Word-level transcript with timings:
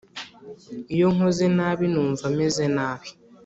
iyo 0.95 1.07
nkoze 1.15 1.45
nabi, 1.57 1.85
numva 1.93 2.25
meze 2.37 2.63
nabi. 2.75 3.09